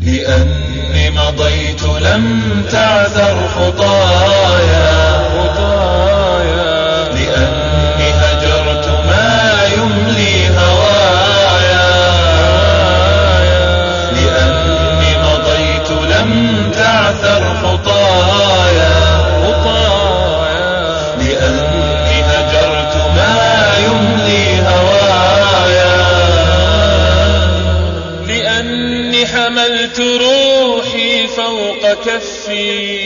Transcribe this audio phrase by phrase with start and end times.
[0.00, 5.09] لأني مضيت لم تعثر خطايا.
[29.90, 33.00] حملت روحي فوق كفي.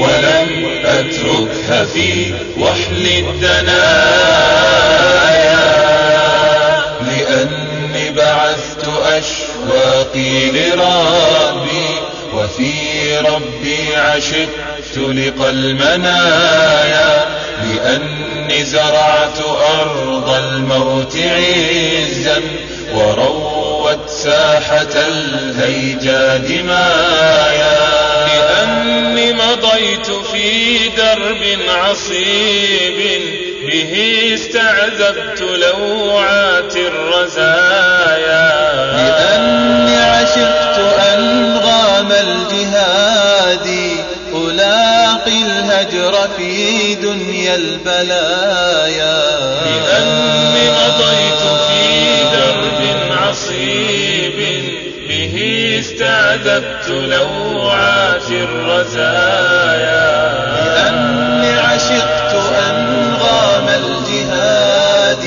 [0.00, 4.36] ولم أتركها في وحل الدنايا.
[7.00, 11.88] لأني بعثت أشواقي لربي
[12.34, 17.26] وفي ربي عشقت لقى المنايا
[17.62, 19.40] لأني زرعت
[19.80, 22.42] أرض الموت عزا
[23.86, 27.78] وروت ساحة الهيجا دمايا
[28.26, 33.22] لأني مضيت في درب عصيب
[33.66, 33.92] به
[34.34, 38.46] استعذبت لوعات الرزايا.
[38.96, 40.78] لأني عشقت
[41.14, 43.68] أنغام الجهاد
[44.34, 49.24] ألاقي الهجر في دنيا البلايا.
[49.66, 51.35] لأني مضيت
[56.36, 60.06] استعذبت لوعات الرزايا.
[60.54, 62.34] لأني عشقت
[62.70, 65.24] أنغام الجهاد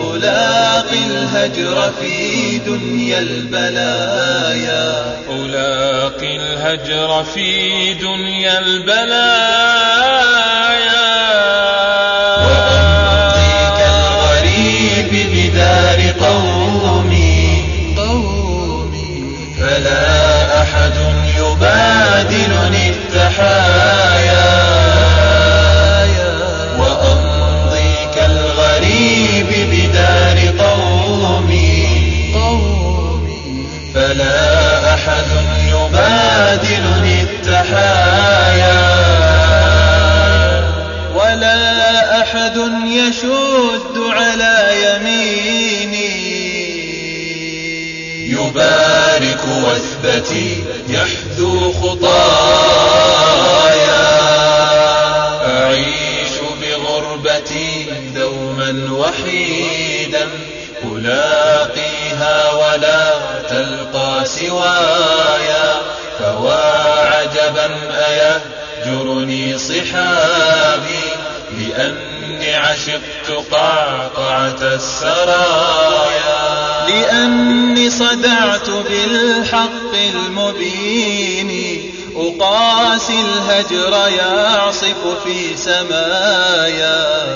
[0.00, 5.16] ألاقي الهجر في دنيا البلايا.
[5.30, 10.27] ألاقي الهجر في دنيا البلايا.
[34.98, 35.26] أحد
[35.68, 38.82] يبادلني التحايا.
[41.14, 46.38] ولا أحد يشد على يميني.
[48.30, 52.18] يبارك وثبتي يحذو خطايا.
[55.46, 60.28] أعيش بغربتي دوما وحيدا
[60.84, 63.17] ألاقيها ولا
[63.50, 65.74] تلقى سوايا
[66.18, 66.52] فوا
[67.06, 67.70] عجبا
[68.06, 71.04] أيهجرني صحابي
[71.58, 76.38] لأني عشقت قعقعة السرايا.
[76.88, 81.50] لأني صدعت بالحق المبين
[82.16, 87.27] أقاسي الهجر يعصف في سمايا.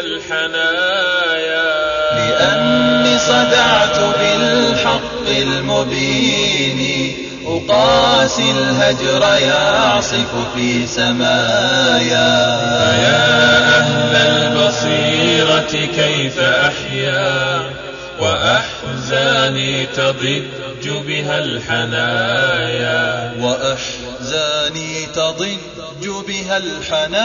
[0.00, 1.70] الحنايا.
[2.14, 7.12] لأني صدعت بالحق المبين
[7.46, 12.60] أقاسي الهجر يعصف في سمايا.
[12.78, 13.20] فيا
[13.78, 17.60] أهل البصيرة كيف أحيا؟
[18.20, 19.86] وأحزاني
[20.80, 23.32] تضج بها الحنايا.
[23.38, 27.20] وأحزاني تضج بها الحنايا.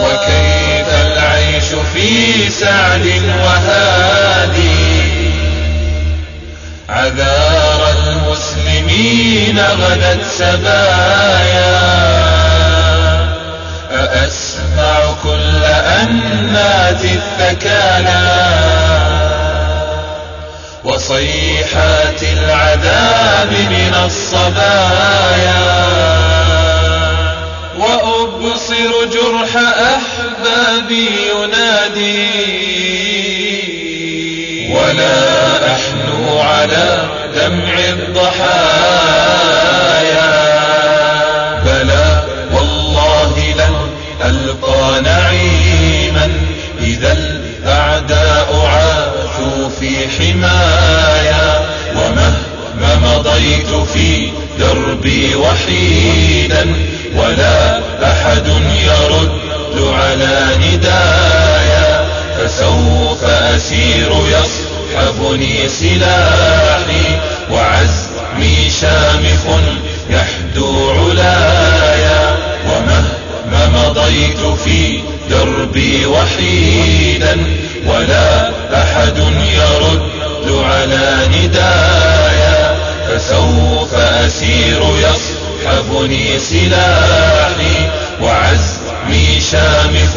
[0.00, 5.02] وكيف العيش في سعد وهادي.
[6.88, 11.78] عذار المسلمين غدت سبايا.
[13.90, 18.47] أأسمع كل أنات الثكالى
[21.08, 25.64] وصيحات العذاب من الصبايا.
[27.78, 29.56] وأبصر جرح
[29.96, 32.28] أحبابي ينادي.
[34.72, 35.16] ولا
[35.72, 38.98] أحنو على دمع الضحايا.
[41.64, 42.22] بلى
[42.52, 43.76] والله لن
[44.24, 46.30] ألقى نعيما
[46.80, 48.67] إذا الأعداء
[49.80, 51.60] في حمايا
[51.96, 56.66] ومهما مضيت في دربي وحيدا
[57.16, 57.78] ولا
[58.12, 58.46] أحد
[58.84, 59.38] يرد
[59.94, 62.06] على ندايا
[62.38, 67.18] فسوف أسير يصحبني سلاحي
[67.50, 69.58] وعزمي شامخ
[70.10, 72.36] يحدو علايا
[72.66, 75.00] ومهما مضيت في
[75.30, 77.36] دربي وحيدا
[77.86, 78.50] ولا
[78.82, 79.18] أحد
[79.54, 82.76] يرد على ندايا
[83.08, 87.88] فسوف أسير يصحبني سلاحي
[88.22, 90.07] وعزمي شامخ